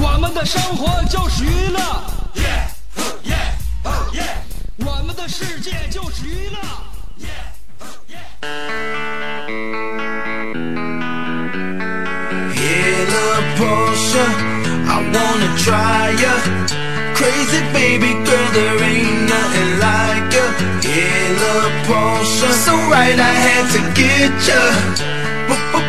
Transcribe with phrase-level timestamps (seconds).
[0.00, 1.80] 我们的生活就是娱乐，
[4.84, 6.58] 我们的世界就是娱乐。
[12.54, 13.06] Hear
[13.56, 14.26] Porsche,
[14.86, 16.34] I wanna try ya.
[17.14, 20.46] Crazy baby girl, there ain't nothing like ya.
[20.82, 21.36] Hear
[21.86, 25.15] Porsche, so right I had to get ya.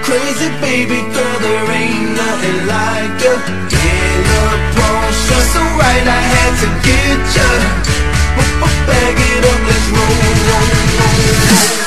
[0.03, 3.33] Crazy baby girl, there ain't nothing like ya.
[3.69, 7.49] Hit a Porsche, so right I had to get ya.
[8.87, 10.13] Bag it up, let's roll,
[10.47, 11.84] roll, roll,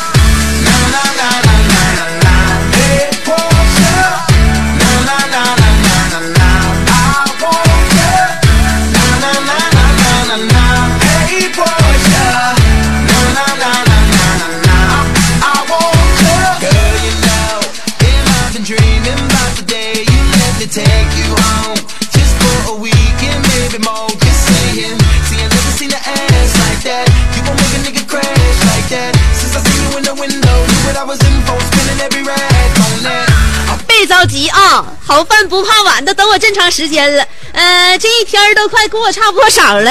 [34.49, 37.25] 啊，好饭不怕晚的，等我这么长时间了。
[37.53, 39.91] 呃，这一天都快过差不多少了，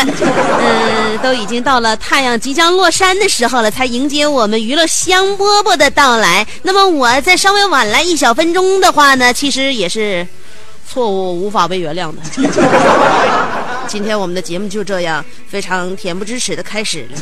[0.61, 6.45] 嗯、都已经到了太阳即将落山的时候了，才迎接我们娱乐香饽饽的到来。
[6.61, 10.25] 那么我再稍微晚来一小分钟的话呢，其实也是
[10.89, 12.21] 错误无法被原谅的。
[13.87, 17.17] 今天我们的节目就这样非常恬不知耻的开始了。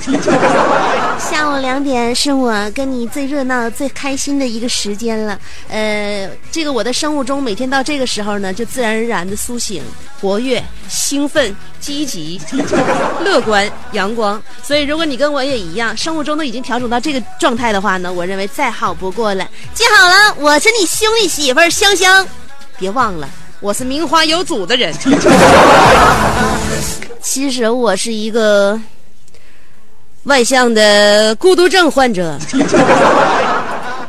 [1.19, 5.39] 下午两点是我跟你最热闹、最开心的一个时间了。
[5.69, 9.83] 呃，这个我的生物钟每天到这个时候呢，就自然而然的苏醒、
[10.19, 12.41] 活跃、兴奋、积极、
[13.23, 14.41] 乐观、阳光。
[14.61, 19.47] 所以，如果你跟我也一样，生物钟都已经调整到这个状态的话呢，我认为再好不过了。
[19.73, 22.27] 记好了，我是你兄弟媳妇香香，
[22.77, 23.29] 别忘了。
[23.65, 24.93] 我是名花有主的人，
[27.19, 28.79] 其实我是一个
[30.25, 32.37] 外向的孤独症患者。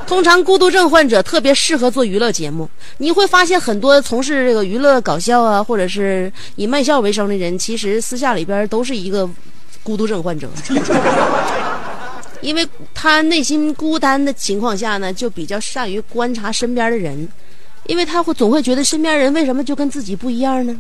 [0.07, 2.69] 通常孤独症患者特别适合做娱乐节目。
[2.99, 9.27] 你会发现很多从事这个娱乐搞笑啊，或者是以卖笑为生的人，其实私下里边都是一个
[9.83, 10.51] 孤独症患者。
[12.43, 17.27] 因为他内心孤单的情况下呢，就比较善于观察身边的人。
[17.89, 20.77] 因为他会总会觉得身边人为什么就跟自己不一样呢？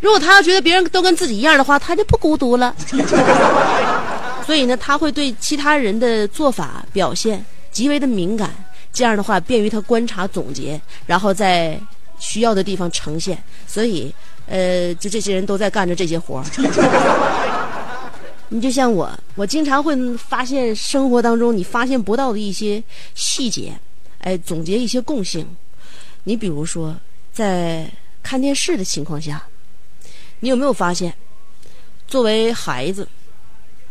[0.00, 2.74] 如果他要觉得别人都跟自己一样的话，他就不孤独了。
[4.46, 8.50] 所以呢，他会对其他人的做法表现极为的敏感，
[8.92, 11.78] 这样的话便于他观察总结，然后在
[12.18, 13.36] 需要的地方呈现。
[13.66, 14.12] 所以，
[14.46, 16.44] 呃，就这些人都在干着这些活儿。
[18.48, 22.82] 你就像我，我经常会发现生活当中你发现不到的一些
[23.14, 23.72] 细节。
[24.20, 25.46] 哎，总结一些共性。
[26.24, 26.96] 你比如说，
[27.32, 27.90] 在
[28.22, 29.42] 看电视的情况下，
[30.40, 31.12] 你有没有发现，
[32.06, 33.08] 作为孩子，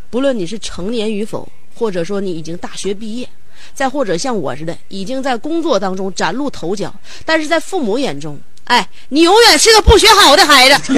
[0.09, 3.27] 不论你是成年与否，或者说你已经大学毕业，
[3.73, 6.93] 再或者像我似的已经在工作当中崭露头角，
[7.25, 10.93] 但是在父母眼中，哎，你永远是个不学好的孩子。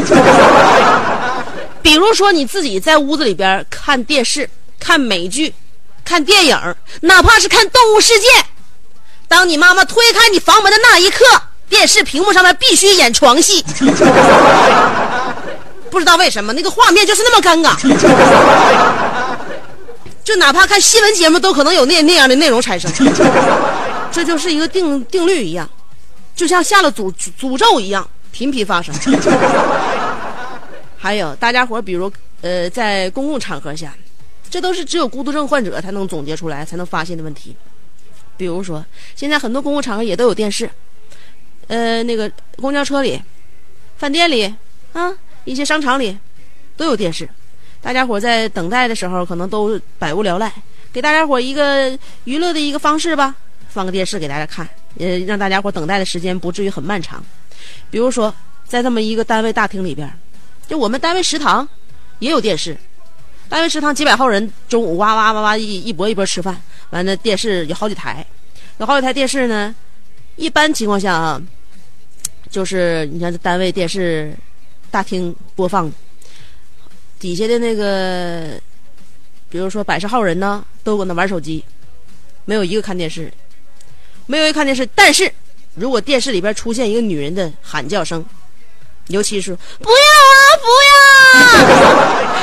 [1.81, 4.49] 比如说你自己在屋子里边看电视、
[4.79, 5.53] 看美剧。
[6.03, 8.27] 看电影，哪怕是看《动物世界》，
[9.31, 11.23] 当你妈妈推开你房门的那一刻，
[11.69, 13.63] 电视屏幕上面必须演床戏。
[15.89, 17.77] 不知道为什么那个画面就是那么尴尬，
[20.21, 22.91] 就哪怕看新闻节目都可能有那那样的内容产生，
[24.11, 25.69] 这就是一个定定律一样，
[26.35, 28.93] 就像下了诅诅咒一样频频发生。
[30.97, 32.11] 还有大家伙，比如
[32.41, 33.93] 呃，在公共场合下，
[34.49, 37.55] 这都是只有孤独症患者才能总结出来、才能发现的问题。
[38.41, 38.83] 比如说，
[39.15, 40.67] 现在很多公共场合也都有电视，
[41.67, 43.21] 呃，那个公交车里、
[43.97, 44.51] 饭店里
[44.93, 45.13] 啊。
[45.43, 46.17] 一些商场里
[46.75, 47.29] 都有电视，
[47.81, 50.51] 大家伙在等待的时候可能都百无聊赖，
[50.91, 53.35] 给大家伙一个娱乐的一个方式吧，
[53.69, 54.67] 放个电视给大家看，
[54.97, 57.23] 呃，让大家伙等待的时间不至于很漫长。
[57.91, 58.33] 比如说，
[58.67, 60.11] 在这么一个单位大厅里边，
[60.67, 61.67] 就我们单位食堂
[62.17, 62.75] 也有电视，
[63.51, 66.59] 单位食堂几百号人中午哇哇哇哇一一波一波吃饭，
[66.91, 68.25] 完了电视有好几台，
[68.77, 69.75] 有好几台电视呢。
[70.37, 71.41] 一般情况下啊，
[72.49, 74.33] 就是你看这单位电视。
[74.89, 75.89] 大厅播放，
[77.17, 78.59] 底下的那个，
[79.49, 81.63] 比如说百十号人呢，都搁那玩手机，
[82.43, 83.31] 没有一个看电视，
[84.25, 84.85] 没有一个看电视。
[84.93, 85.31] 但是
[85.75, 88.25] 如果电视里边出现一个女人的喊叫声，
[89.07, 90.67] 尤其是“不要啊，不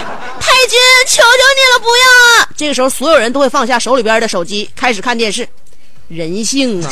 [0.07, 0.18] 要！
[0.59, 0.77] 太君，
[1.07, 5.49] 求求你了，不要啊！”这个时候，所有人都会放下手里边的手机，开始看电视。
[6.09, 6.91] 人性啊！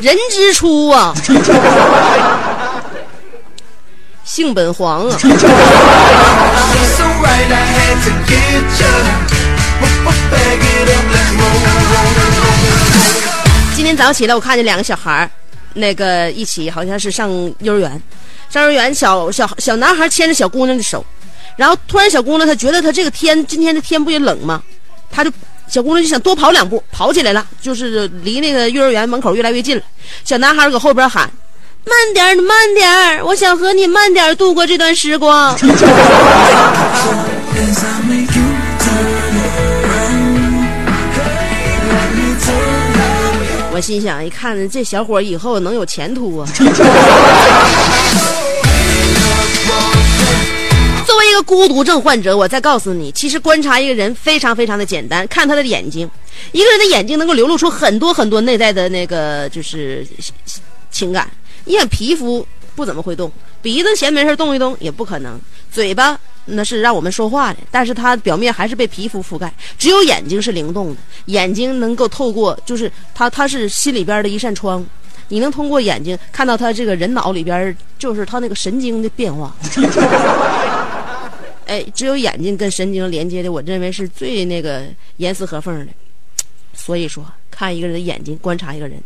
[0.00, 1.14] 人之初啊，
[4.24, 5.16] 性本黄啊。
[13.76, 15.30] 今天早上起来，我看见两个小孩，
[15.74, 17.30] 那个一起好像是上
[17.60, 18.02] 幼儿园，
[18.48, 21.04] 上幼儿园，小小小男孩牵着小姑娘的手。
[21.56, 24.62] 然后突然，小姑娘她觉得她这个天今天的天不也冷吗？
[25.10, 25.30] 她就
[25.68, 29.82] 小姑娘就想多跑两步，跑起来了，就是离那个幼儿园门口越来越近了。
[30.24, 31.30] 小男孩搁后边喊
[31.84, 35.56] ：“慢点儿，慢点儿，我想和你慢点儿度过这段时光。”
[43.76, 46.48] 我心想，一看这小伙以后能有前途啊。
[51.04, 56.10] 作为一个孤独症患者，我再告诉你，其实观察一个人非常非常的简单，看他的眼睛。
[56.52, 60.06] 一个人的眼睛能够流露出很多很多内在的那个就是
[60.90, 61.30] 情感。
[61.66, 63.30] 你想皮肤不怎么会动，
[63.60, 65.38] 鼻子闲没事动一动也不可能。
[65.70, 69.52] 嘴巴那是让我们说话的，但是它表面还是被皮肤覆盖。
[69.76, 70.96] 只有眼睛是灵动的，
[71.26, 74.84] 眼睛能够透过，就是它它是心里边的一扇窗，
[75.28, 79.54] 你能通过眼睛看到他这个人脑里边就是他那个神经的变化。
[81.66, 84.84] 哎，只有眼睛跟神经连接的，我认为是最那个
[85.16, 85.92] 严丝合缝的。
[86.72, 89.02] 所以说，看一个人的眼睛，观察一个人。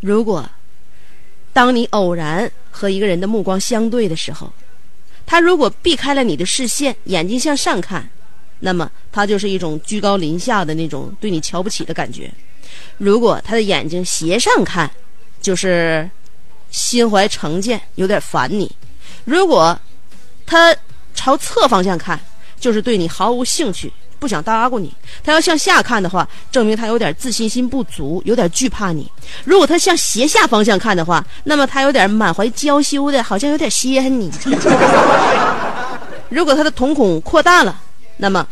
[0.00, 0.48] 如果
[1.52, 4.52] 当你偶然和一个人的目光相对的时候，
[5.26, 8.08] 他如果避开了你的视线，眼睛向上看，
[8.60, 12.32] 那么他就是一种居高临下的那种对你瞧不起的感觉。
[12.96, 14.90] 如果他的眼睛斜上看，
[15.42, 16.08] 就是
[16.70, 18.70] 心怀成见，有点烦你。
[19.24, 19.78] 如果
[20.46, 20.74] 他。
[21.18, 22.20] 朝侧方向看，
[22.60, 24.92] 就是对你毫无兴趣，不想搭过你。
[25.24, 29.10] 他要向下看的话，证明他有点自信心不足，有点惧怕你。
[29.44, 34.30] 如果他向斜下方向看的话，那么他有点满怀娇羞的，好像有点稀罕你。
[36.28, 37.78] 如果他的瞳孔扩大了，
[38.16, 38.46] 那么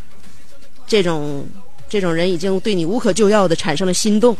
[0.87, 1.45] 这种
[1.89, 4.37] 这种人已经对你无可救药的产生了心动。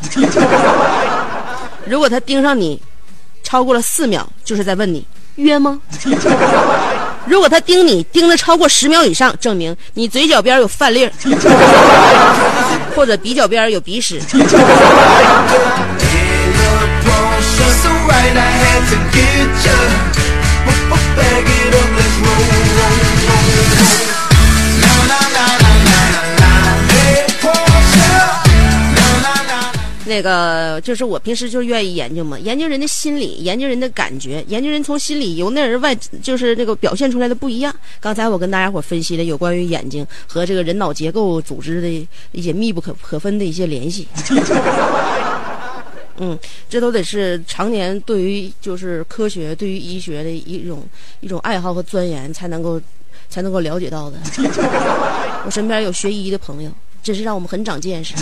[1.87, 2.81] 如果他盯上你
[3.43, 5.81] 超过了四秒，就是在问你约吗？
[7.27, 11.13] 如果他盯你盯的超过十秒以上，证明你嘴角边有饭粒儿，
[12.95, 14.21] 或者鼻角边有鼻屎。
[30.07, 37.75] 那个就是我平时就愿意研究嘛，研究人的心理，研究人的感觉，研究人从心里由内而外，就是这个表现出来的不一样。
[38.01, 44.07] 刚才我跟大家伙分析了有关于眼睛和这个人脑结构组织的一些密不可可分的一些联系。
[46.19, 50.87] 嗯，这都得是常年对于就是科学、对于医学的一种
[51.21, 52.81] 一种爱好和钻研才能够
[53.29, 54.17] 才能够了解到的。
[55.45, 56.71] 我身边有学医的朋友，
[57.03, 58.15] 真是让我们很长见识。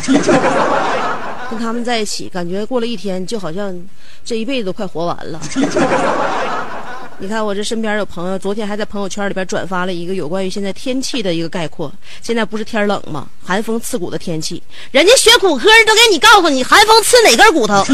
[1.53, 3.79] 跟他们在一起，感觉过了一天，就好像
[4.25, 5.39] 这一辈子都快活完了。
[7.21, 11.93] 你看我这身边有朋友，昨天还在朋友圈里边转发了一个有关于现在天气的一个概括。
[12.23, 13.27] 现在不是天冷吗？
[13.45, 17.85] 寒风刺骨的天气，人家学骨科都给你告诉你，寒风刺哪根骨头。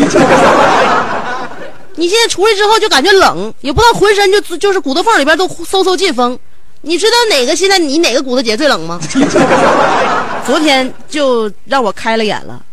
[1.96, 6.38] 你现在出来之后就感觉冷，也不知道浑身就就是骨头缝里边都嗖嗖进风。
[6.82, 9.00] 你知道哪个现在你哪个骨头节最冷吗？
[10.46, 12.64] 昨天就让我开了眼了。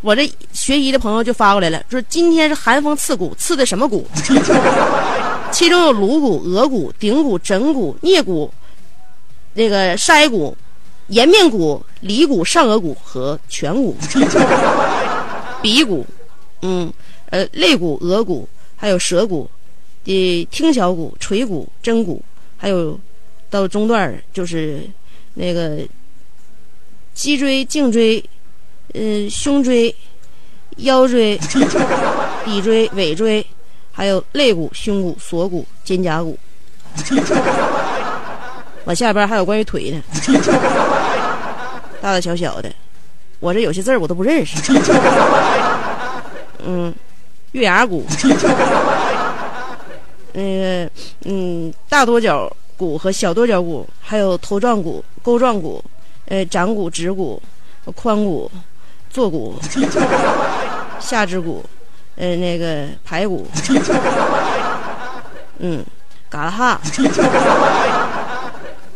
[0.00, 4.06] 我这学医的朋友就发过来了，说今天是寒风刺骨，刺的什么骨？
[5.50, 8.52] 其中有颅骨、额骨、顶骨、枕骨、颞骨、
[9.54, 10.56] 那个筛骨、
[11.08, 13.96] 颜面骨、犁骨、上颚骨和颧骨、
[15.60, 16.06] 鼻骨，
[16.62, 16.92] 嗯，
[17.30, 19.50] 呃，肋骨、额骨，还有舌骨
[20.04, 22.22] 的听小骨、垂骨、真骨，
[22.56, 22.98] 还有
[23.50, 24.88] 到中段就是
[25.34, 25.78] 那个
[27.14, 28.22] 脊椎、颈椎。
[28.94, 29.94] 嗯，胸椎、
[30.78, 31.38] 腰椎、
[32.46, 33.44] 骶椎、尾椎，
[33.92, 36.38] 还有肋骨、胸骨、锁骨、肩胛骨，
[38.84, 40.00] 往下边还有关于腿的，
[42.00, 42.72] 大大小小的。
[43.40, 44.56] 我这有些字儿我都不认识。
[46.64, 46.92] 嗯，
[47.52, 48.04] 月牙骨，
[50.32, 50.90] 那个
[51.24, 55.84] 嗯，大多角骨和小多角骨，还有头状骨、钩状骨，
[56.26, 57.40] 呃，掌骨、指骨、
[57.86, 58.50] 髋骨。
[59.10, 59.58] 坐骨、
[61.00, 61.64] 下肢骨，
[62.16, 63.48] 呃，那个排骨，
[65.58, 65.84] 嗯，
[66.28, 66.80] 嘎啦哈，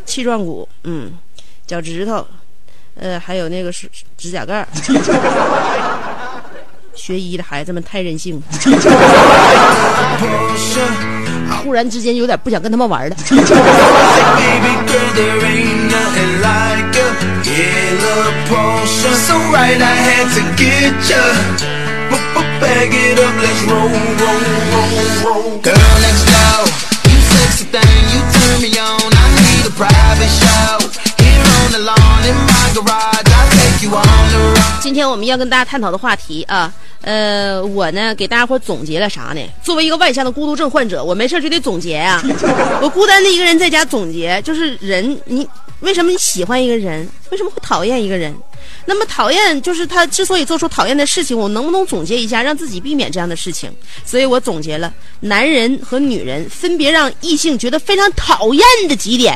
[0.05, 1.11] 气状骨，嗯，
[1.65, 2.25] 脚趾头，
[2.99, 4.67] 呃，还有那个是指甲盖儿。
[6.95, 8.43] 学医的孩子们太任性了，
[11.63, 13.15] 忽然之间有点不想跟他们玩了。
[17.45, 19.13] in a potion.
[19.27, 21.23] So right, I had to get ya.
[22.61, 23.91] Bag it up, let's roll,
[24.21, 24.41] roll,
[24.71, 24.93] roll,
[25.25, 25.59] roll.
[25.59, 26.63] Girl, let's go.
[27.11, 29.11] You sexy thing, you turn me on.
[29.11, 30.79] I need a private show
[31.19, 32.02] here on the lawn.
[34.93, 36.71] 今天我们要跟大家探讨的话题啊，
[37.01, 39.41] 呃，我呢给大家伙总结了啥呢？
[39.63, 42.21] 作为一个外向的孤独症患者，我没事就得总结呀。
[42.79, 47.09] 我孤单的一个人在家总结，就是人，你为什么你喜欢一个人？
[47.31, 48.31] 为什么会讨厌一个人？
[48.85, 53.71] 那么讨厌就是他之所以做出讨厌的事情，我能不能总结一下，让自己避免这样的事情？
[54.05, 59.35] 所以我总结了男人和女人分别让异性觉得非常讨厌的几点。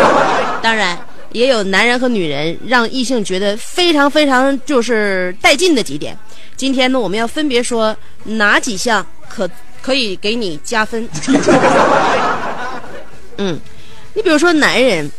[0.60, 0.98] 当然。
[1.32, 6.16] 也有男人和女人让异性觉得非常非常就是带劲的几点。
[6.56, 9.48] 今天呢，我们要分别说哪几项可
[9.80, 11.08] 可以给你加分。
[13.38, 13.58] 嗯，
[14.14, 15.10] 你比如说男人，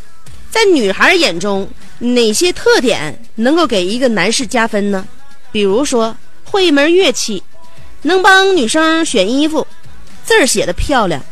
[0.50, 1.68] 在女孩眼中
[1.98, 5.06] 哪些特点能够给一个男士加分呢？
[5.52, 7.42] 比如说会一门乐器，
[8.02, 9.66] 能帮女生选衣服，
[10.24, 11.22] 字儿写的漂亮，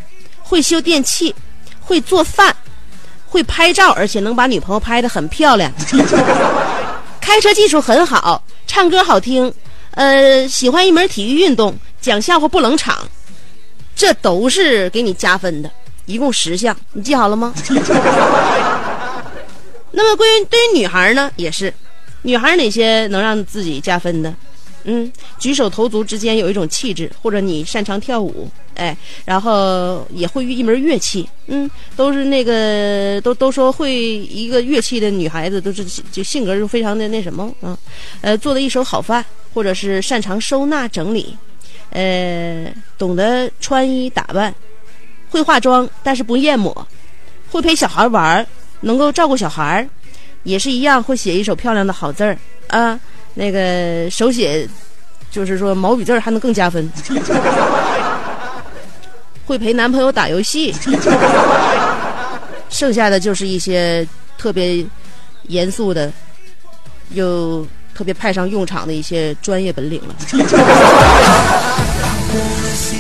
[0.41, 1.35] 会修电器，
[1.81, 2.55] 会做饭。
[3.33, 5.73] 会拍照，而且能把女朋友拍得很漂亮。
[7.19, 9.51] 开车技术很好，唱歌好听，
[9.93, 12.99] 呃，喜欢一门体育运动，讲笑话不冷场，
[13.97, 15.71] 这都是给你加分的。
[16.05, 17.55] 一共十项，你记好了吗？
[19.93, 21.73] 那么，关于对于女孩呢，也是，
[22.21, 24.35] 女孩哪些能让自己加分的？
[24.85, 37.79] 嗯，举手投足之间有一种气质，或者你擅长跳舞，哎，然后也会一门乐器，嗯，都是那个都都说会一个乐器的女孩子都是就性格就非常的那什么啊，
[38.21, 39.25] 呃，做的一手好饭，
[39.55, 41.37] 或者是擅长收纳整理，
[41.91, 44.55] 呃，懂得穿衣打扮，
[45.31, 46.87] 会化妆但是不艳抹，
[47.51, 48.45] 会陪小孩玩，
[48.81, 49.89] 能够照顾小孩，
[50.43, 52.37] 也是一样会写一手漂亮的好字儿
[52.69, 52.99] 啊。
[53.35, 54.69] 那个手写，
[55.31, 56.91] 就是说毛笔字还能更加分。
[59.45, 60.73] 会陪男朋友打游戏，
[62.71, 64.07] 剩下的就是一些
[64.39, 64.85] 特别
[65.49, 66.11] 严肃的，
[67.11, 70.15] 又特别派上用场的一些专业本领了。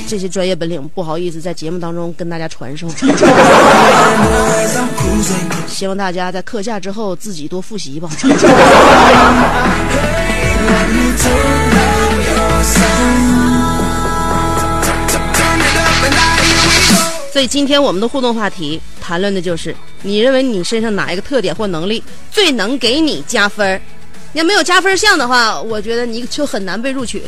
[0.06, 2.86] 这些专业本领不好意思在节目当中跟大家传授，
[5.66, 8.10] 希望大家在课下之后自己多复习吧。
[17.32, 23.80] 所以今天我们的互动话题谈论的就是，你认为你身上哪一个特点或能力最能给你加分
[24.32, 24.38] 你？
[24.38, 27.22] 要没有加分项的话，我觉得你就很难被录取。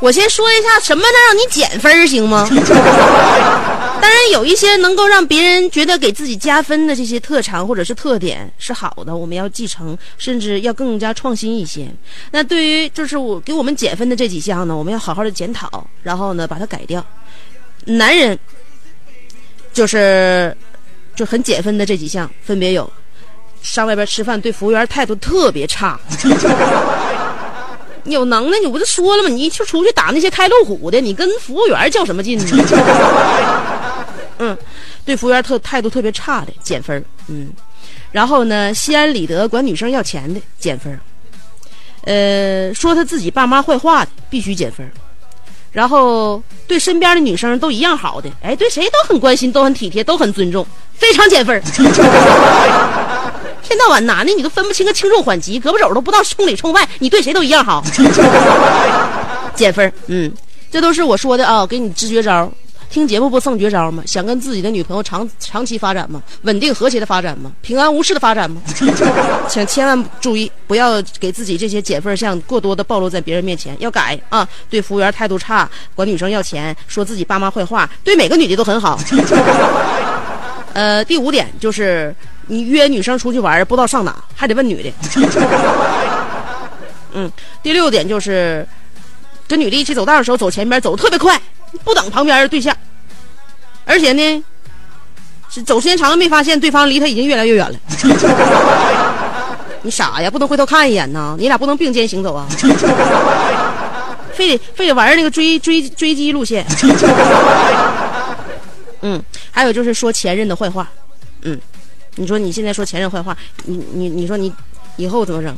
[0.00, 2.48] 我先说一下什么能让你减分，行吗？
[4.30, 11.88] 有一些能够让别人觉得给自己加分的这些特长或者是特点是好的，我们要继承，甚至要更加创新一些。
[12.30, 17.04] 那对于就是我给我们减分的这几项呢，我们要好好的检讨，然后呢把它改掉。
[17.84, 18.38] 男人
[19.72, 20.56] 就是
[21.14, 22.90] 就很减分的这几项，分别有
[23.62, 25.98] 上外边吃饭对服务员态度特别差。
[28.04, 29.28] 你有能耐，你不就说了吗？
[29.28, 32.44] 你就出去打那些开路虎的，你跟服务员较什么劲呢？
[34.38, 34.56] 嗯，
[35.04, 37.52] 对服务员特态度特别差的减分嗯，
[38.12, 40.98] 然后呢，心安理得管女生要钱的减分
[42.04, 44.90] 呃，说他自己爸妈坏话的必须减分
[45.70, 51.60] 然后对身边的女生都一样好的，哎，对谁都很关心，都很体贴，都很尊重，非常减分
[53.62, 57.84] 天到晚男的你都分不清个轻重缓急，胳膊肘都不知道冲里冲外，你对谁都一样好，
[59.54, 60.32] 减分嗯，
[60.70, 62.50] 这都是我说的啊，给你支绝招。
[62.90, 64.02] 听节目不送绝招吗？
[64.06, 66.22] 想跟自己的女朋友长长期发展吗？
[66.42, 67.52] 稳定和谐的发展吗？
[67.60, 68.62] 平安无事的发展吗？
[69.48, 74.48] 请千万注意，不要给自己这些减分项过多的暴露在别人面前，要改啊！
[74.70, 78.98] 对服务员态度差，管女生要钱，说自己爸妈坏话，对每个女的都很好。
[80.72, 82.14] 呃，第五点就是
[82.46, 84.92] 你约女生出去玩，不知道上哪，还得问女的。
[87.12, 87.30] 嗯，
[87.62, 88.66] 第六点就是
[89.46, 91.38] 跟女的一起走道的时候，走前边，走的特别快。
[91.84, 92.76] 不等旁边的对象，
[93.84, 94.44] 而且呢，
[95.50, 97.78] 是走时间长了没发现对方离他已经越来越远了。
[99.82, 101.36] 你傻呀，不能回头看一眼呐！
[101.38, 102.46] 你俩不能并肩行走啊！
[104.34, 106.66] 非得非得玩那个追追追击路线。
[109.02, 110.88] 嗯，还有就是说前任的坏话。
[111.42, 111.58] 嗯，
[112.16, 114.52] 你说你现在说前任坏话，你你你说你
[114.96, 115.56] 以后怎么整？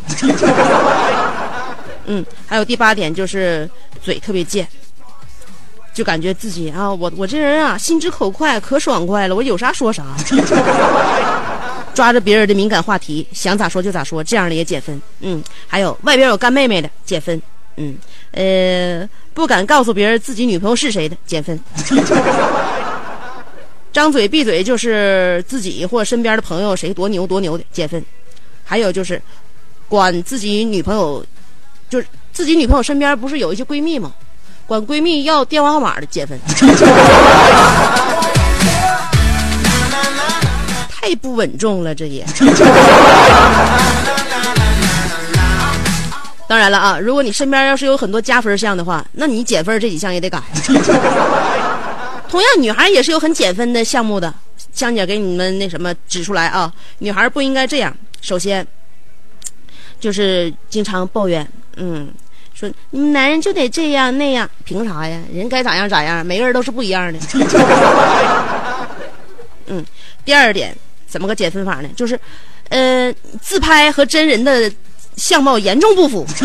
[2.06, 3.68] 嗯，还有第八点就是
[4.02, 4.68] 嘴特别贱。
[5.92, 10.04] 就感觉自己啊，我我这人啊，心直口快，可爽快了，我有啥说啥，
[11.92, 15.00] 抓着别人的敏感话题，想咋说就咋说，这样的也减分。
[15.20, 17.40] 嗯，还有外边有干妹妹的减分。
[17.76, 17.96] 嗯，
[18.32, 21.58] 呃，不敢告诉别人自己女朋友是谁的减分。
[23.92, 28.04] 张嘴闭嘴就是自己或身边的朋友谁多牛多牛的减分。
[28.62, 29.20] 还有就是，
[29.88, 31.24] 管自己女朋友，
[31.88, 34.14] 就是自己女朋友身边不是有一些闺蜜吗？
[34.70, 36.38] 管闺蜜要电话号码的减分，
[40.88, 42.24] 太不稳重了，这也。
[46.46, 50.40] 当然了啊，如果你身边要是有很多加分项的话，那你减分这几项也得改。
[52.30, 54.32] 同样，女孩也是有很减分的项目的，
[54.72, 57.92] 香姐给你们那什么指出来啊，女孩不应该这样。
[58.20, 58.64] 首先，
[59.98, 62.08] 就是经常抱怨，嗯。
[62.60, 65.18] 说你们男人就得这样那样，凭啥呀？
[65.32, 67.18] 人该咋样咋样，每个人都是不一样的。
[69.66, 69.82] 嗯，
[70.26, 70.76] 第二点
[71.08, 71.88] 怎么个减分法呢？
[71.96, 72.20] 就是，
[72.68, 74.70] 呃，自拍和真人的
[75.16, 76.26] 相貌严重不符，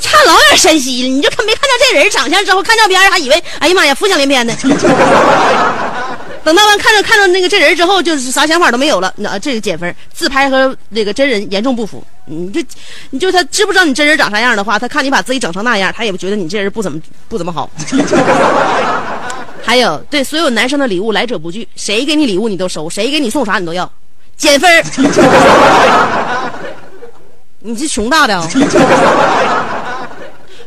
[0.00, 1.08] 差老远山西了。
[1.08, 4.52] 你就看没看到这人长相之后，看照片还以为哎呀妈呀，浮想联翩的。
[6.48, 9.12] 等到完看着看着那个这人之后，就是啥想法都没有了。
[9.16, 12.02] 那这个减分，自拍和那个真人严重不符。
[12.24, 12.62] 你就，
[13.10, 17.68] 你就他知不知道你真人长啥样的话，他看你把自己整成那样，他也不觉得你这人不怎么不怎么好。
[19.62, 23.92] 还有，对所有男生的礼物来者不拒，谁给你礼物你都收，谁给你送啥你都要，
[24.38, 24.82] 减分。
[27.60, 28.48] 你是穷大的啊！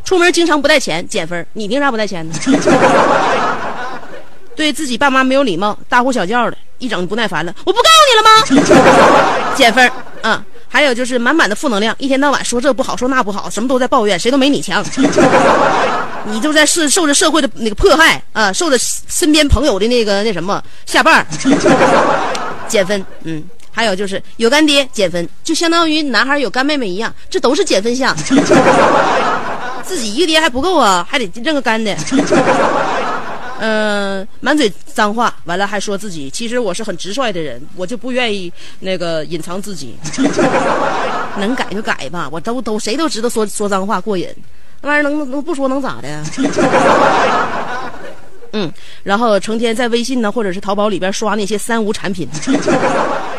[0.06, 1.44] 出门经常不带钱，减分。
[1.54, 2.36] 你凭啥不带钱呢？
[4.62, 7.52] 对自己爸妈没有礼貌，大呼小叫的，一整不耐烦了。
[7.66, 9.52] 我不告诉你了吗？
[9.58, 9.92] 减分。
[10.22, 14.86] 啊，还有就是满满的负能量，一天到晚说这不好，说那不好，什么都在抱怨，谁都没你强。
[16.26, 21.26] 你就在受受着社会的那个迫害啊，受着身边朋友的那个那什么下绊
[22.70, 23.04] 减分。
[23.24, 28.16] 嗯，还有就是有干爹减分，就相当于男孩有干妹妹一样，这都是减分项。
[29.84, 31.98] 自己一个爹还不够啊，还得认个干的。
[33.64, 39.96] 嗯，满嘴脏话，完了还说自己，其实我是很直率的人，我就不愿意那个隐藏自己，
[41.38, 44.28] 能改就改吧，我都都谁都知道说说脏话过瘾，
[44.82, 46.24] 那玩意儿能能不说能咋的？
[48.54, 52.28] 嗯，然后成天在微信呢或者是淘宝里边刷那些三无产品，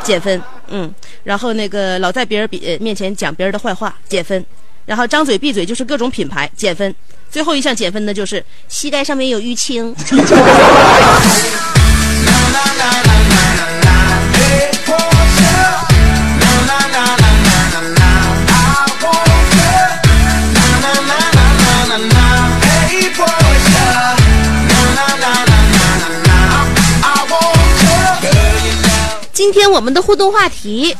[0.05, 0.41] 减分。
[0.69, 4.47] 嗯，然后那个老在别人比面前讲别人的坏话，减分。
[4.93, 6.95] 然后张嘴闭嘴就是各种品牌减分。
[7.31, 9.95] 最后一项减分的就是膝盖上面有淤青。
[29.33, 30.95] 今天我们的互动话题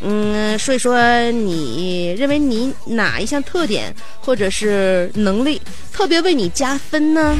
[0.00, 0.98] 嗯，说一说
[1.30, 5.60] 你认为你哪一项特点或者是能力
[5.92, 7.36] 特别为你加分呢？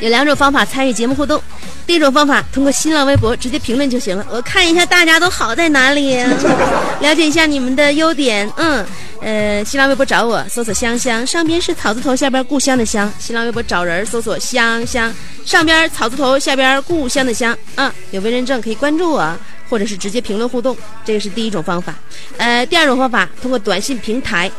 [0.00, 1.40] 有两种方法参与节目互动。
[1.86, 4.26] 第一种方法，通过新浪微博直接评论就行了。
[4.30, 6.16] 我看一下大家都好在哪里，
[7.00, 8.50] 了解一下你们的优点。
[8.56, 8.84] 嗯，
[9.20, 13.12] 呃，新浪微博找我，搜索香香，上边是草字头，下边故乡的乡。
[13.18, 17.56] 新浪微博找人，搜索香香，上边草字头，下边故乡的乡。
[17.74, 19.36] 嗯，有微认证可以关注我，
[19.68, 20.74] 或者是直接评论互动，
[21.04, 21.94] 这个是第一种方法。
[22.38, 24.50] 呃，第二种方法，通过短信平台。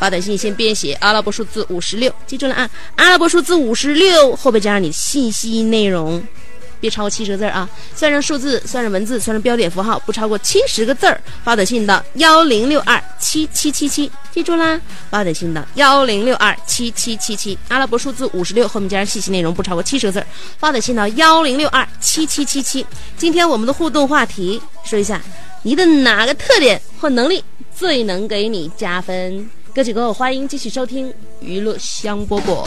[0.00, 2.70] 发短信先编写阿拉伯数字五十六，记住了啊！
[2.96, 6.26] 阿拉伯数字五十六后边加上你信息内容，
[6.80, 7.68] 别超过七十个字儿啊！
[7.94, 11.20] 算上数字，算上文字，算上标点符号，不超过七十个字儿。
[11.44, 14.80] 发短信到幺零六二七七七七，记住啦！
[15.10, 20.26] 发短信到幺零六二七七七七，阿拉伯数字五十六后面加上信息内容，不超过七十个字儿。
[20.56, 22.86] 发短信到幺零六二七七七七。
[23.18, 25.20] 今天我们的互动话题说一下，
[25.62, 27.44] 你的哪个特点或能力
[27.76, 29.50] 最能给你加分？
[29.72, 32.66] 歌曲过后，欢迎继续收听娱乐香饽饽。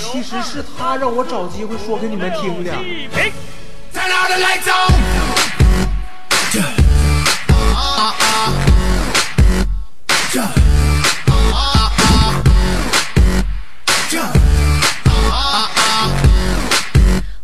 [0.00, 2.72] 其实是他让我找机会说给你们听的。
[10.36, 10.75] Turn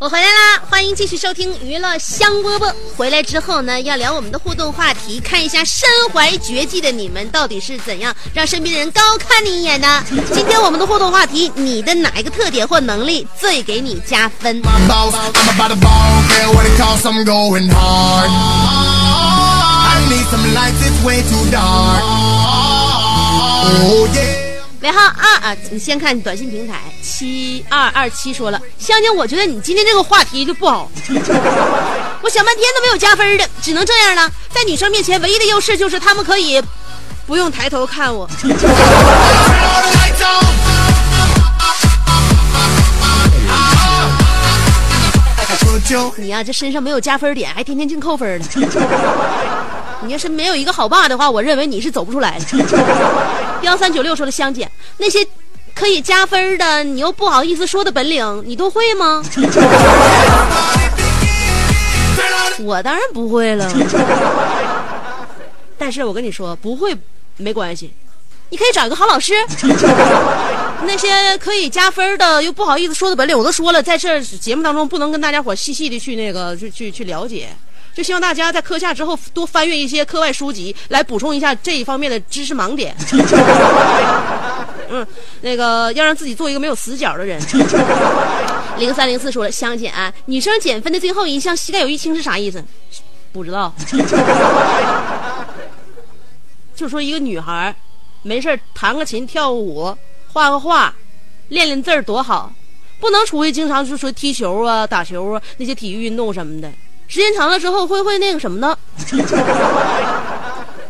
[0.03, 2.75] 我回来啦，欢迎继续收听娱乐香饽饽。
[2.97, 10.03] 回来之后呢，要聊我们的互动话题，看一下身怀绝技的你们到底是怎样让身边的人高看你一眼的。
[10.35, 14.61] 今天我们的互动话题，你的哪一个特点或能力最给你加分？
[24.83, 30.91] 尾号啊啊，你先看短信平台七二二七说了，香香，我觉得你今天这个话题就不好，
[32.21, 34.29] 我想半天都没有加分的，只能这样了。
[34.51, 36.61] 在女生面前，唯一的优势就是他们可以
[37.27, 38.29] 不用抬头看我。
[46.17, 48.47] 你呀、这身上没有加分点，还天天净扣分呢。
[50.05, 52.45] 你要是没有一个好爸的话，我认为你是走不出来的。
[53.63, 55.27] 幺三九六说的香姐，那些
[55.75, 59.23] 可以加分的，你又不好意思说的本领，你都会吗？
[62.65, 63.71] 我当然不会了。
[65.79, 66.97] 但是我跟你说，不会
[67.37, 67.93] 没关系，
[68.51, 69.35] 你可以找一个好老师。
[70.85, 77.49] 那些可以加分的又不好意思说的本领，我都说了，在这节目当中不能跟大家伙细细的去那个去去去了解，
[77.95, 82.95] 就希望大家在课下之后多翻阅一些课外书籍，来补充一下这一方面的知识盲点。
[84.89, 85.07] 嗯，
[85.41, 87.41] 那个要让自己做一个没有死角的人。
[88.79, 92.63] 零三零四说了，香姐、啊，女生减分的最后一项膝盖有淤青是啥意思？
[93.33, 93.73] 不知道。
[96.75, 97.75] 就说一个女孩儿
[98.23, 99.97] 没事儿弹个琴、跳个舞、
[100.33, 100.95] 画个画、
[101.49, 102.51] 练练字儿多好，
[102.99, 106.71] 不能出去经常就说踢球啊、打球啊那些体育运动什么的，
[107.13, 108.75] 时间长了之后会会那个什么呢？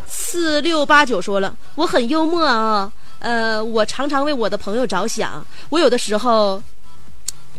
[0.07, 6.63] 四六八九说了，我很幽默啊，呃，我常常为我的朋友着想，我有的时候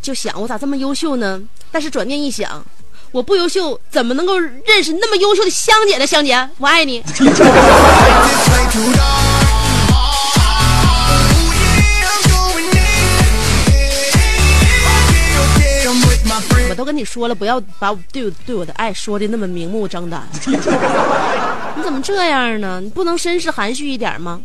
[0.00, 1.38] 就想，我咋这么优秀呢？
[1.70, 2.64] 但是转念一想。
[3.12, 6.06] 我不优秀，怎么能够认识那么优秀的香姐呢？
[6.06, 7.04] 香姐，我爱你。
[16.74, 20.26] 我都跟你说了，不要把我对我对我的爱说的那么明目张胆。
[21.76, 22.80] 你怎么这样呢？
[22.80, 24.40] 你不能绅士含蓄一点吗？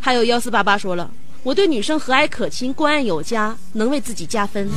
[0.00, 1.10] 还有幺四八八说了，
[1.42, 4.70] 我对女生和蔼可亲、关爱有加，能为自己加分。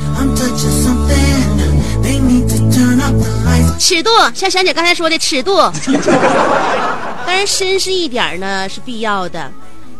[3.78, 5.54] 尺度，像小姐刚才说的尺度，
[7.24, 9.48] 当然绅士一点呢是必要的。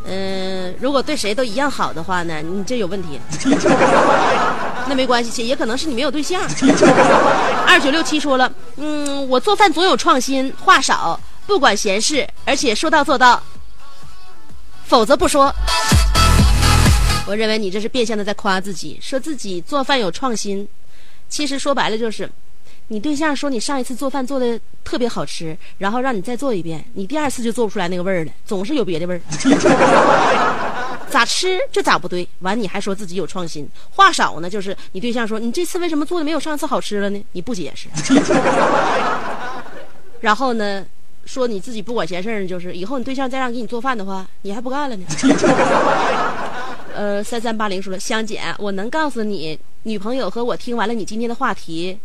[0.06, 3.20] 嗯、如果对谁都一样好的话呢，你这有问题。
[4.90, 6.42] 那没关系，也可能是你没有对象。
[7.64, 13.40] 二九六七说了，嗯，我做饭总有创新，话少，不管闲事，而且说到做到，
[14.84, 15.54] 否则不说。
[17.24, 20.66] 我认为你这是变相的在夸自己，说自己做饭有创新，
[21.28, 22.28] 其实说白了就是，
[22.88, 29.20] 你对象说你上一次做饭做的特别好吃，然后让你再做一遍，你第二次就做不出来那个味儿了，总是有别的味儿。
[31.10, 37.22] 咋吃这咋不对，完你还说自己有创新，话少呢，就是你对象说你这次为什么做的没有上次好吃了呢？
[37.32, 37.88] 你不解释，
[40.20, 40.86] 然后呢，
[41.24, 45.04] 说你自己不管闲事儿，就是以后你对象再让给你做饭的话，你还不干了呢。
[46.94, 51.98] 呃，三三八零说了，香姐，我能告诉你，女朋友和我听完了你今天的话题，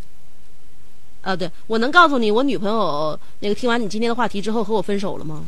[1.21, 5.43] 啊，对我能告诉你，我女朋友那个听完你今天的话题之后和我分手了吗？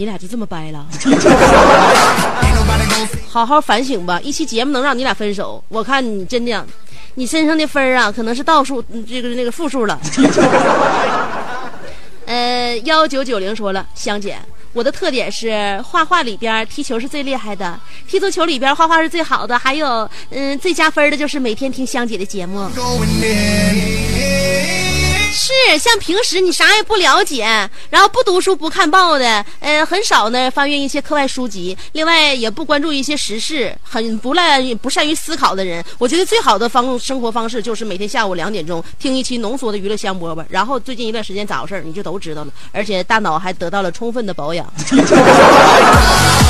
[0.00, 0.86] 你俩就这么掰了
[3.28, 6.66] 好好反省吧，一期节目能让你俩分手，我看你真的，
[7.16, 10.00] 你身上的分儿啊，可能是倒数，嗯这个那个负数了。
[12.24, 14.38] 呃，幺九九零说了，香姐，
[14.72, 22.66] 我的特点是画画里边踢球是最厉害的，踢足球里边画画是最好的，还有，嗯，最加分的就是每天听香姐的节目。
[25.32, 27.44] 是，像平时你啥也不了解，
[27.88, 44.66] 然后不读书不看报的，呃，很少呢翻阅一些课外书籍，另外也不关注一些时事，很不赖不善于思考的人，我觉得最好的方生活方式就是每天下午两点钟听一期浓缩的娱乐香饽饽，然后最近一段时间咋回事你就都知道了，而且大脑还得到了充分的保养。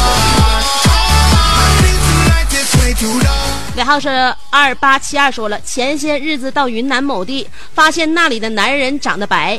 [3.81, 4.09] 尾号是
[4.51, 9.59] 二八七二说了，前些日子到云南某地，发现那里的男人长得白，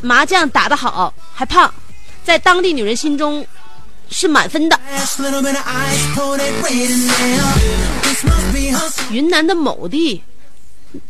[0.00, 1.68] 麻将打得好，还胖，
[2.22, 3.44] 在当地女人心中
[4.08, 4.78] 是满分的。
[9.10, 10.22] 云南的某地，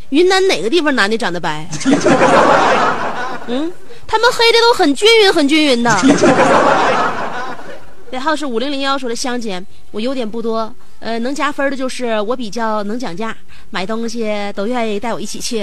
[0.09, 1.68] 云南哪个地方男的长得白？
[3.48, 3.70] 嗯，
[4.07, 5.94] 他们黑的都很均匀，很均匀的。
[8.12, 10.70] 尾号是五零零幺说的香姐，我优点不多，
[11.01, 13.35] 呃，能加分的就是我比较能讲价，
[13.70, 15.62] 买东西都愿意带我一起去。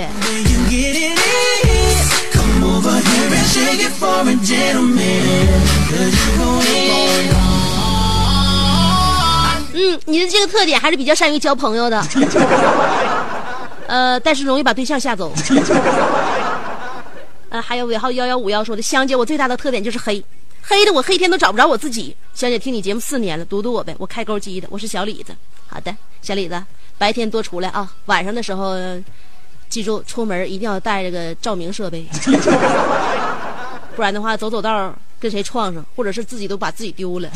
[9.73, 12.03] 嗯，你的这个特点还是比较善于交朋友的，
[13.85, 15.31] 呃，但是容易把对象吓走。
[17.49, 20.23] 呃，还有尾号幺幺五幺说的，香姐，我最大的特点就是黑，
[20.69, 22.15] 黑的我黑天都找不着我自己。
[22.35, 25.35] 小姐听你节目四年了，读读我呗，我开钩机的，我是小李子。
[25.65, 26.63] 好的，小李子，
[26.95, 28.75] 白天多出来啊，晚上的时候，
[29.67, 32.05] 记住出门一定要带这个照明设备，
[33.97, 37.27] 不然的话走走道跟谁撞上，或者是自己都把自己丢了。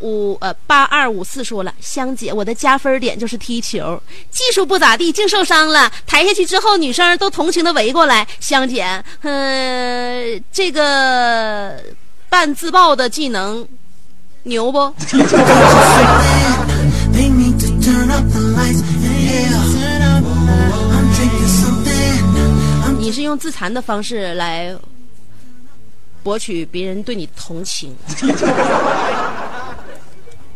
[0.00, 5.90] 五呃八二五四说了，香姐，我的加分点就是踢球，技术不咋地，净受伤了。
[6.06, 8.26] 抬下去之后，女生都同情的围过来。
[8.40, 11.82] 香姐，嗯、这个
[12.28, 13.66] 半自爆的技能
[14.44, 14.92] 牛不？
[22.98, 24.74] 你是用自残的方式来
[26.22, 27.96] 博取别人对你同情。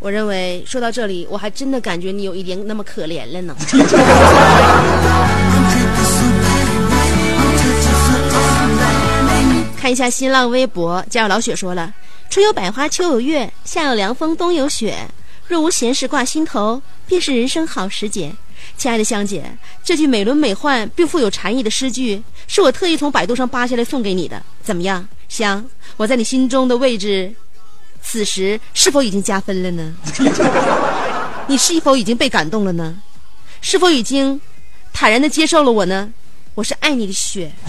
[0.05, 3.57] 我认为说到这里，我还真的感觉你有一点那么可怜了呢。
[9.81, 11.91] 看一下新浪微博，家有老雪说了
[12.29, 14.95] ：“春有百花，秋有月，夏有凉风，冬有雪。
[15.49, 18.31] 若无闲事挂心头，便是人生好时节。”
[18.77, 24.43] 亲爱的香姐，这句美轮美奂并富有禅意的诗句，是我特意从百度上扒下来送给你的。
[24.63, 25.65] 怎么样，香？
[25.97, 27.35] 我在你心中的位置，
[28.07, 29.95] 此时是否已经加分了呢？
[31.49, 32.95] 你是否已经被感动了呢？
[33.61, 34.41] 是否已经
[34.93, 36.09] 坦然的接受了我呢？
[36.55, 37.51] 我是爱你的雪。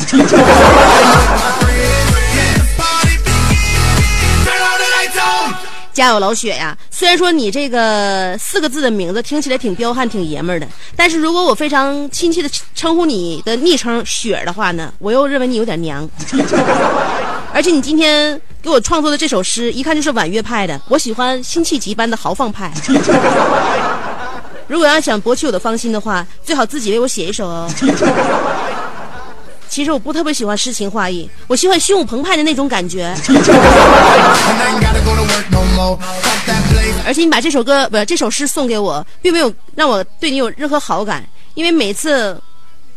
[5.93, 16.05] 家有老雪呀，虽然说你这个四个字的名字听起来挺彪悍、挺爷们儿的，但是如果我非常亲切的称呼你的昵称雪儿的话呢，我又认为你有点娘。
[17.55, 22.69] 而且你今天给我创作的这首诗，一看就是婉约派的，我喜欢辛弃疾般的豪放派。
[24.67, 27.71] 如果要想博取我的芳心的话，最好自己为我写一首哦。
[29.69, 33.15] 其实我不特别喜欢诗情画意，我喜欢胸无澎湃的那种感觉。
[37.05, 42.37] 而且你把这首歌不是这首诗送给我，并没有让我对你有任何好感，因为每次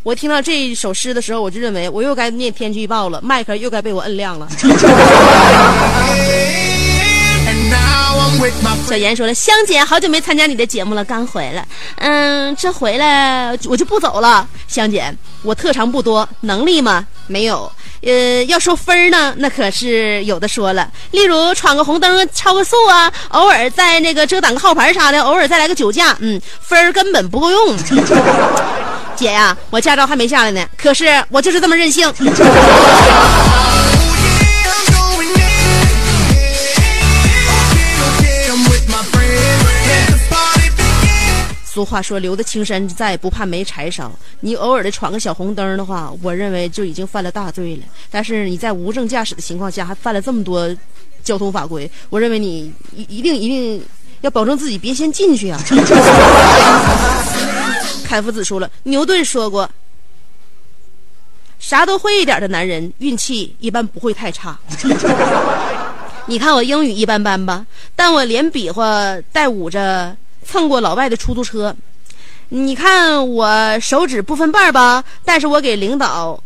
[0.08, 4.48] 我听到这一首诗的时候，我就认为我又该念天气预报了，麦克又该被我摁亮了。
[8.88, 11.66] 小严说了，香姐好久没参加你的节目了，刚回来，
[11.96, 14.46] 嗯，这回来我就不走了。
[14.66, 15.12] 香姐，
[15.42, 17.06] 我特长不多，能力吗？
[17.26, 17.70] 没有。
[18.02, 20.88] 呃，要说分儿呢，那可是有的说了。
[21.10, 27.76] 例如闯个红灯、超个速啊，偶尔在那个遮挡个号牌啥的，偶尔再来个酒驾，嗯，分儿根本不够用。
[29.16, 32.08] 姐呀，我驾照还没下来呢，可是我就是这么任性。
[41.78, 44.10] 俗话说，留得青山在，不怕没柴烧。
[44.40, 47.82] 你偶尔的闯个小红灯的话，我认为就已经犯了大罪了。
[48.10, 50.76] 但是你在无证驾驶的情况下，还犯了这么多
[51.22, 53.80] 交通法规，我认为你一一定一定
[54.22, 55.60] 要保证自己别先进去啊！
[58.02, 59.70] 凯夫子说了，牛顿说过，
[61.60, 64.58] 啥都会一点的男人，运气一般不会太差。
[66.26, 67.64] 你看我英语一般般吧，
[67.94, 70.16] 但我连比划带捂着
[70.50, 71.76] 蹭过老外的出租车，
[72.48, 76.42] 你看我手指不分瓣吧，但是我给领导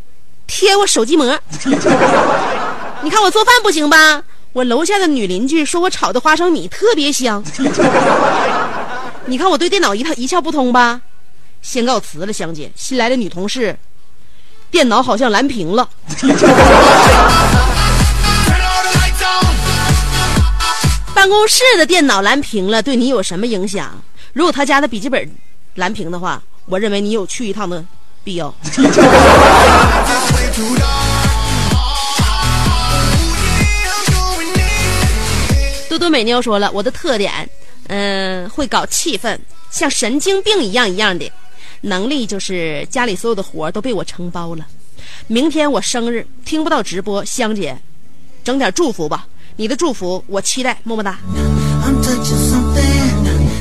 [0.48, 1.24] 贴过手机膜。
[3.02, 4.24] 你看我做饭不行吧？
[4.52, 7.42] 我楼下的女邻居说我炒的花生米特别香。
[9.26, 11.00] 你看我对电脑一套一窍不通吧？
[11.62, 12.72] 先告辞了，香姐。
[12.74, 13.78] 新来的女同事，
[14.68, 15.88] 电脑好像蓝屏了。
[21.22, 24.02] 办公室的电脑蓝屏了，对你有什么影响？
[24.32, 25.30] 如果他家的笔记本
[25.76, 27.84] 蓝屏的话，我认为你有去一趟的
[28.24, 28.52] 必要。
[35.88, 37.48] 多多美妞说了，我的特点，
[37.86, 39.38] 嗯、会搞气氛，
[39.70, 41.30] 像神经病一样一样的。
[41.82, 44.66] 能力就是家里所有的活都被我承包了。
[45.28, 47.78] 明天我生日，听不到直播，香姐，
[48.42, 49.28] 整点祝福吧。
[49.56, 51.18] 你的祝福我期待，么么哒。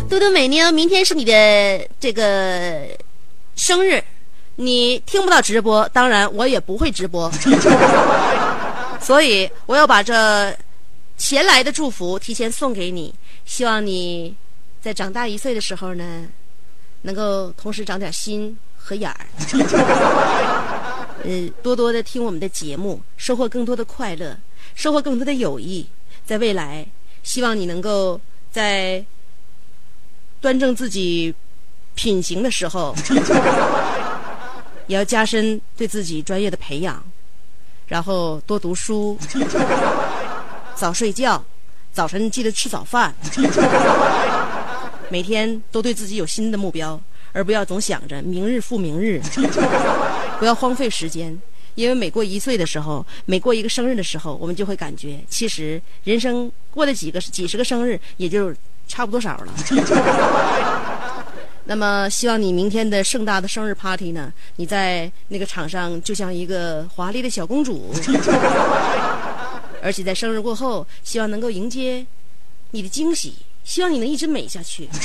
[0.09, 2.87] 多多美妞，明天是你的这个
[3.55, 4.03] 生日，
[4.55, 7.31] 你听不到直播，当然我也不会直播，
[8.99, 10.55] 所以我要把这
[11.17, 13.13] 前来的祝福提前送给你，
[13.45, 14.35] 希望你
[14.81, 16.25] 在长大一岁的时候呢，
[17.03, 19.25] 能够同时长点心和眼儿，
[21.23, 24.37] 呃，多多的听我们的节目，收获更多的快乐，
[24.75, 25.87] 收获更多的友谊，
[26.25, 26.85] 在未来，
[27.23, 28.19] 希望你能够
[28.51, 29.03] 在。
[30.41, 31.31] 端正自己
[31.93, 32.95] 品行的时候，
[34.89, 36.99] 也要加深对自己专业的培养，
[37.85, 39.15] 然后多读书，
[40.73, 41.45] 早睡觉，
[41.93, 43.13] 早晨记得吃早饭，
[45.11, 46.99] 每天都对自己有新的目标，
[47.33, 49.21] 而不要总想着明日复明日，
[50.39, 51.39] 不要荒废时间。
[51.75, 58.53] 因为每过一岁的时候，每过一个生日的时候，我们就会感觉，其实人生过了几个几十个生日，也就
[58.87, 59.53] 差不多少了。
[61.65, 67.93] 那么，希望你明天的盛大的生日 party 呢，你在那个场上就像一个华丽的小公主，
[69.81, 72.05] 而且在生日过后，希望能够迎接
[72.71, 74.89] 你的惊喜，希望你能一直美下去。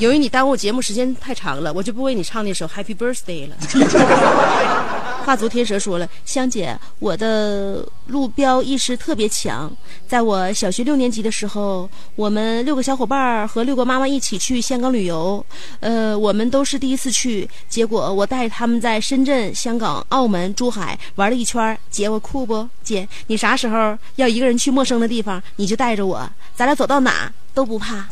[0.00, 4.96] 由于你耽误节目时间太长了我就不为你唱那首 happy birthday 了。
[5.24, 9.70] 画足天蛇说了，香姐，我的路标意识特别强。
[10.08, 15.44] 在我小学六年级的时候，我们六个小伙伴和六个妈妈一起去香港旅游，
[15.78, 17.48] 呃，我们都是第一次去。
[17.68, 21.78] 结果我带他们在深圳、香港、澳门、珠海玩了一圈。
[21.90, 22.68] 姐，我酷不？
[22.82, 28.04] 姐，你啥时候要一个人去陌生的地方，你就带着我，咱俩走到哪都不怕。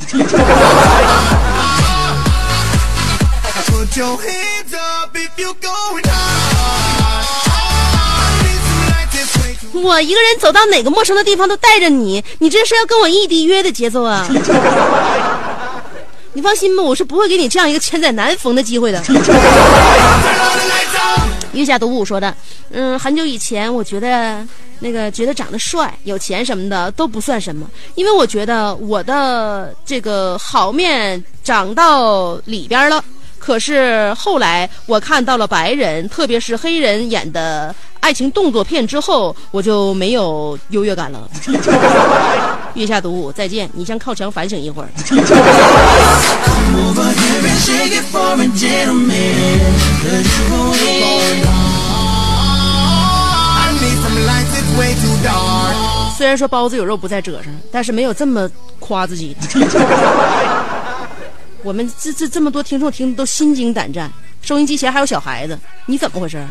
[3.67, 6.97] Put your hands up if you're going hard.
[9.83, 14.29] 我一个人走到哪个陌生的地方都带着你，你这是要跟我异地约的节奏啊！
[16.35, 19.03] 你放心吧，我是不会给你这样一个千载难逢的机会的。
[21.53, 22.33] 月下独舞说的，
[22.70, 24.47] 嗯，很久以前我觉得
[24.79, 33.03] 那个觉得长得帅、有钱什么的都不算什么，因为我觉得我的这个好面长到里边了。
[33.49, 41.26] 可是后来我看到了白人，特别是黑人演的爱情动作片之后，我就没有优越感了。
[42.76, 43.66] 月下独舞，再见！
[43.72, 44.88] 你先靠墙反省一会儿。
[56.18, 58.46] 虽然说包子有肉不在褶上，但是没有这么
[58.78, 59.34] 夸自己。
[61.69, 64.11] 我们这这这么多听众听的都心惊胆战，
[64.41, 66.43] 收音机前还有小孩子，你怎么回事？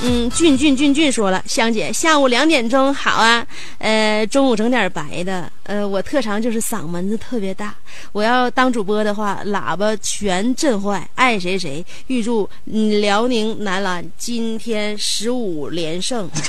[0.00, 3.44] 嗯，俊俊俊俊说了，香姐，下午两点钟好啊，
[3.78, 7.74] 呃，中午整点白的，呃，我特长就是嗓门子特别大，
[8.12, 11.84] 我要当主播的话，喇叭全震坏，爱谁谁。
[12.06, 16.30] 预祝嗯辽宁男篮今天十五连胜。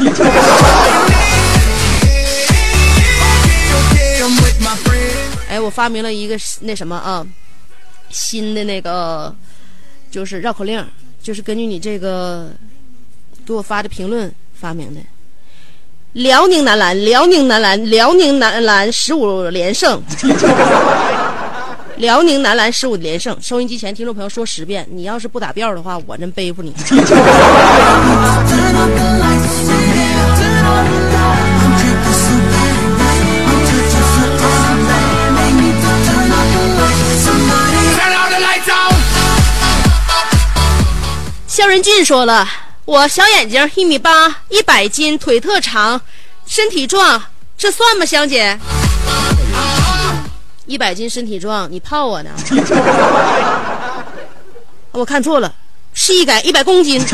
[5.49, 7.25] 哎，我发明了一个那什么啊，
[8.11, 9.35] 新的那个
[10.11, 10.85] 就是绕口令，
[11.23, 12.51] 就是根据你这个
[13.45, 15.01] 给我发的评论发明的。
[16.13, 19.99] 辽宁男篮，辽宁男篮，辽宁男篮十五连胜。
[21.97, 26.71] 辽宁男篮十五连胜，收音机前听众朋友说十遍，你要是不打调的话，我真背负你。
[41.59, 42.47] 肖仁俊说了，
[42.85, 45.99] 我小眼睛，一米八，一百斤，腿特长，
[46.47, 47.21] 身体壮，
[47.57, 48.57] 这算吗，香姐？
[50.67, 52.29] 一百斤身体壮，你泡我呢？
[54.91, 55.53] 我看错了，
[55.93, 57.05] 是一百一百公斤。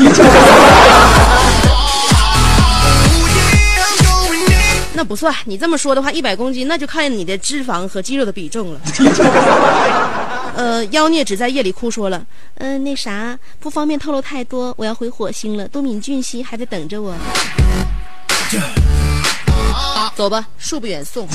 [4.94, 8.80] 那不算，你这么说的话，一百公斤那就看你的脂肪和肌肉的比重了。
[10.56, 17.14] 呃，妖孽只在夜里哭说了，嗯、那啥，不方便透露太多，我要回火星了，都敏俊熙还在等着我。
[20.14, 21.28] 走吧，恕不远送。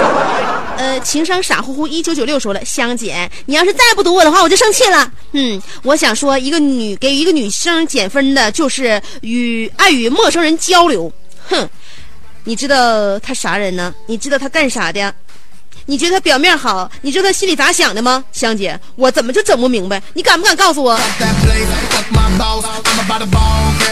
[0.78, 5.12] 呃，情商傻乎乎一九九六说了，香姐，你要是再不读我的话，我就生气了。
[5.32, 11.12] 嗯，我想说，一个女给一个女生减分的，就是与爱与陌生人交流。
[11.50, 11.68] 哼，
[12.44, 13.94] 你知道他啥人呢？
[14.06, 15.14] 你知道他干啥的？
[15.86, 18.24] 你觉得他表面好，你知道他心里咋想的吗？
[18.32, 20.02] 香姐，我怎么就整不明白？
[20.14, 20.98] 你敢不敢告诉我？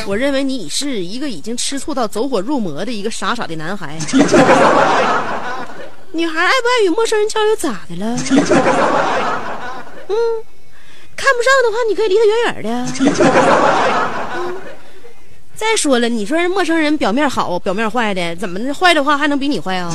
[0.07, 3.99] 我认为你是一个已经吃醋到走火入魔的一个傻傻的男孩。
[6.13, 8.07] 女孩爱不爱与陌生人交流咋的了？
[10.09, 10.15] 嗯，
[11.17, 12.69] 看不上的话，你可以离他远远的。
[14.37, 14.55] 嗯
[15.55, 19.95] 再说了，你说人陌生人表面好，表面坏的，怎么的坏的话还能比你坏啊？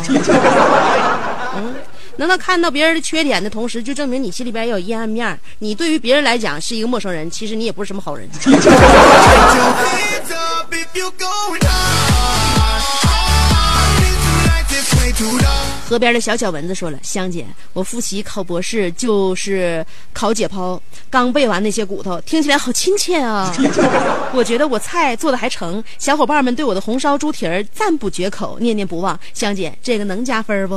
[1.58, 1.76] 嗯，
[2.18, 5.38] 能他看到别人的缺点的同时，就证明你心里边也有阴暗面。
[5.60, 8.28] 你对于别人来讲是一个陌生人，其实你也不是什么好人。
[15.88, 20.78] 河边的小小蚊子说了：“香姐，我复习考博士就是考解剖，
[21.10, 23.56] 刚背完那些骨头，听起来好亲切啊！
[24.36, 29.18] 我觉得我菜做的还成，小伙伴们对我的红烧猪蹄儿赞不绝口，念念不忘。
[29.34, 30.76] 香姐，这个能加分不？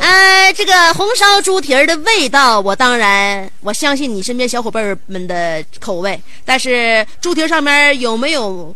[0.00, 8.72] 呃，这个红烧猪蹄儿的味道，我当然我相信你身边小伙伴们的口味，但是猪蹄儿上面有没有？”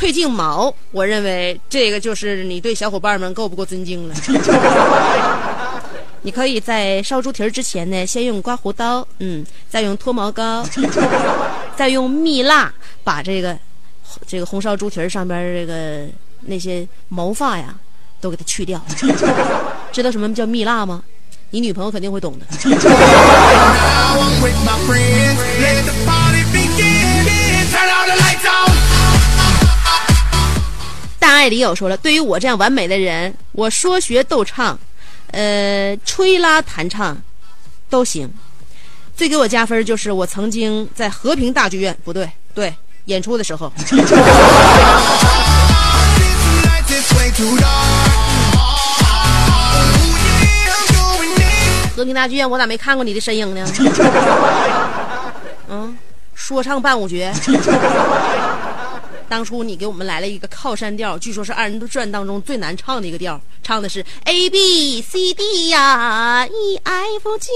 [0.00, 4.14] 褪净毛，我认为这个就是你对小伙伴们够不够尊敬了。
[6.22, 10.66] 你可以在烧猪蹄儿之前呢，先用刮胡刀，嗯，再用脱毛膏，
[11.76, 12.72] 再用蜜蜡
[13.04, 13.58] 把这个
[14.26, 16.06] 这个红烧猪蹄儿上边这个
[16.40, 17.74] 那些毛发呀，
[18.22, 18.82] 都给它去掉。
[19.92, 21.02] 知道什么叫蜜蜡吗？
[21.50, 22.46] 你女朋友肯定会懂的。
[31.40, 34.78] 爱里友说了，对于我这样完美的人，我说学逗唱，
[35.30, 37.16] 呃，吹拉弹唱
[37.88, 38.30] 都行。
[39.16, 42.74] 最给我加分就是我曾经在和平大剧院，不对，对，
[43.06, 43.72] 演出的时候，
[51.96, 53.66] 和平大剧院我咋没看过你的身影呢？
[55.70, 55.96] 嗯，
[56.34, 57.32] 说唱伴舞绝。
[59.30, 67.52] 当初你给我们来了一个靠山调，据说是二人转当中最难唱的一个调，唱的是 A B C D 呀，E F G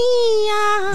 [0.47, 0.93] 呀。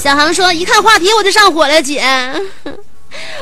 [0.00, 2.02] 小航说：“一看话题我就上火了，姐。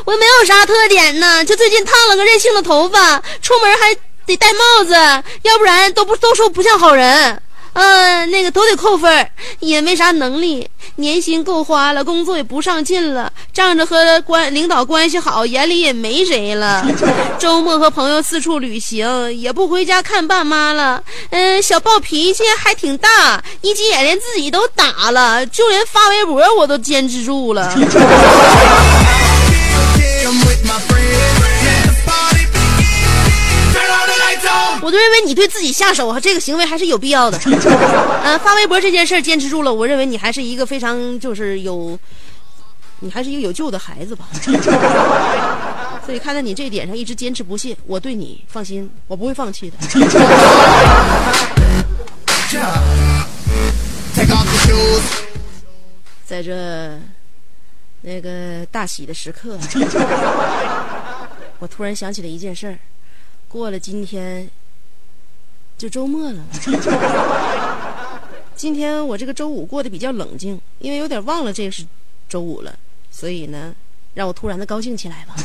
[0.04, 3.96] 我没有啥特点呢，就最近烫了个任性的头发，出门还
[4.26, 4.94] 得戴帽子，
[5.42, 7.40] 要不然都不都说不像好人。
[7.74, 16.86] 嗯、那个都得扣分儿，也没啥能力，年薪够花了，工作也不上进了，仗着和关领导关系好，眼里也没谁了。
[17.40, 21.02] 周末和朋友四处旅行，也不回家看爸妈了。
[21.30, 27.74] 嗯、小暴脾气还挺大，一急眼连自己都打了，就连发微博我都坚持住了。
[34.82, 37.38] 我就认为你对自己下手，这个行为还是有必要的。
[38.24, 41.98] 呃，发微博这件事坚持住了，我认为你还是一个非常就是有，
[42.98, 44.28] 你还是一个有救的孩子吧。
[46.04, 49.76] 所以看在你这一点上一直坚持不懈，我对你放心，我不会放弃的。
[56.26, 56.98] 在这
[58.00, 59.56] 那个大喜的时刻，
[61.60, 62.76] 我突然想起了一件事儿。
[63.48, 64.48] 过了今天，
[65.78, 66.44] 就周末了。
[68.54, 71.84] 今天我这个周五过得比较冷静，因为有点忘了这个是
[72.28, 72.72] 周五了，
[73.10, 73.74] 所以呢，
[74.14, 75.34] 让我突然的高兴起来吧。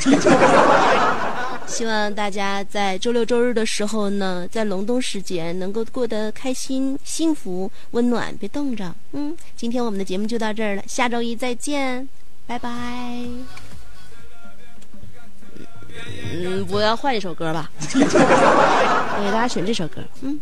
[1.68, 8.94] 希望大家在周六周日的时候呢，在隆冬时节能够过得开心、幸福、温暖，别冻着。
[9.12, 12.08] 嗯，今天我们的节目就到这儿了，下周一再见，
[12.46, 13.67] 拜拜。
[16.34, 17.70] 嗯，我要换一首歌吧。
[17.90, 20.02] 给大家选这首歌。
[20.22, 20.40] 嗯